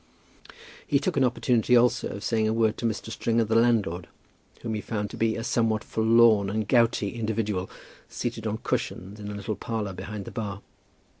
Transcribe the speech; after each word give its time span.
He 0.87 0.97
took 0.97 1.15
an 1.15 1.23
opportunity 1.23 1.77
also 1.77 2.07
of 2.15 2.23
saying 2.23 2.47
a 2.47 2.53
word 2.53 2.75
to 2.79 2.87
Mr. 2.87 3.11
Stringer 3.11 3.43
the 3.43 3.53
landlord, 3.53 4.07
whom 4.61 4.73
he 4.73 4.81
found 4.81 5.11
to 5.11 5.15
be 5.15 5.35
a 5.35 5.43
somewhat 5.43 5.83
forlorn 5.83 6.49
and 6.49 6.67
gouty 6.67 7.11
individual, 7.13 7.69
seated 8.09 8.47
on 8.47 8.57
cushions 8.63 9.19
in 9.19 9.29
a 9.29 9.35
little 9.35 9.55
parlour 9.55 9.93
behind 9.93 10.25
the 10.25 10.31
bar. 10.31 10.63